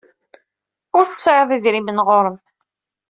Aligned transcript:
Ur 0.97 1.05
tesɛiḍ 1.07 1.49
idrimen 1.57 2.03
ɣur-m? 2.07 2.37